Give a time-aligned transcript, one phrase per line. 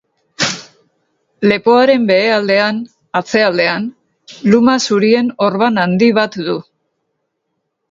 [1.51, 2.79] Lepoaren behealdean,
[3.21, 3.87] atzealdean,
[4.49, 6.59] luma zurien orban handi bat du.